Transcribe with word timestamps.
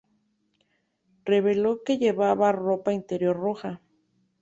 Reveló 1.31 1.83
que 1.83 1.99
llevaba 1.99 2.51
ropa 2.51 2.91
interior 2.91 3.35
roja. 3.35 3.79